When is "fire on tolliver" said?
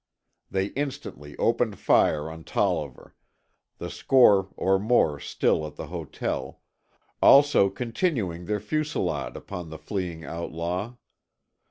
1.77-3.13